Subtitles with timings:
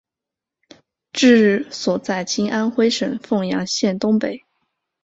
[1.13, 4.43] 治所在今安徽省凤阳县东北。